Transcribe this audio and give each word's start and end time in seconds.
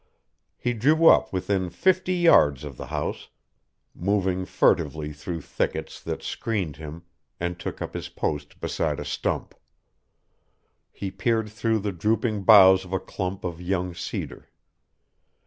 He 0.57 0.73
drew 0.73 1.05
up 1.05 1.31
within 1.31 1.69
fifty 1.69 2.15
yards 2.15 2.63
of 2.63 2.75
the 2.75 2.87
house, 2.87 3.29
moving 3.93 4.45
furtively 4.47 5.13
through 5.13 5.41
thickets 5.41 6.01
that 6.01 6.23
screened 6.23 6.77
him, 6.77 7.03
and 7.39 7.59
took 7.59 7.83
up 7.83 7.93
his 7.93 8.09
post 8.09 8.59
beside 8.59 8.99
a 8.99 9.05
stump. 9.05 9.53
He 10.91 11.11
peered 11.11 11.49
through 11.51 11.81
the 11.81 11.91
drooping 11.91 12.45
boughs 12.45 12.83
of 12.83 12.93
a 12.93 12.99
clump 12.99 13.43
of 13.43 13.61
young 13.61 13.93
cedar. 13.93 14.49